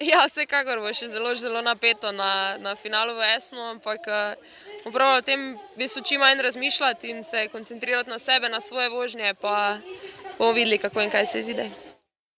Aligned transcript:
Ja, 0.00 0.22
vsekakor 0.24 0.80
bo 0.80 0.88
še 0.96 1.10
zelo, 1.12 1.34
zelo 1.36 1.60
napeto 1.60 2.08
na, 2.08 2.56
na 2.56 2.72
finalu 2.72 3.18
v 3.18 3.26
Esnu, 3.34 3.60
ampak 3.74 4.08
eh, 4.08 4.38
bomo 4.80 4.94
pravili 4.96 5.20
o 5.20 5.26
tem, 5.26 5.42
v 5.74 5.82
bistvu 5.82 6.00
čim 6.08 6.24
manj 6.24 6.40
razmišljati 6.40 7.12
in 7.12 7.20
se 7.24 7.48
koncentrirati 7.52 8.08
na 8.08 8.18
sebe, 8.18 8.48
na 8.48 8.62
svoje 8.64 8.88
vožnje, 8.88 9.34
pa 9.36 9.76
bomo 10.38 10.56
videli, 10.56 10.80
kako 10.80 11.04
in 11.04 11.12
kaj 11.12 11.26
se 11.26 11.44
izide. 11.44 11.68